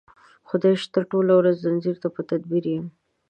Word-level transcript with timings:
خدای 0.47 0.73
شته 0.83 0.99
ټوله 1.11 1.33
ورځ 1.39 1.55
ځنځیر 1.63 1.97
ته 2.03 2.07
په 2.15 2.21
تدبیر 2.29 2.65
یم 2.75 2.85